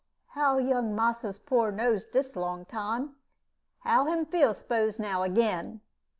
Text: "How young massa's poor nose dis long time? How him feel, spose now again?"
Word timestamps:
"How 0.29 0.57
young 0.57 0.95
massa's 0.95 1.37
poor 1.37 1.71
nose 1.71 2.05
dis 2.05 2.35
long 2.35 2.65
time? 2.65 3.17
How 3.81 4.05
him 4.05 4.25
feel, 4.25 4.55
spose 4.55 4.97
now 4.97 5.21
again?" 5.21 5.81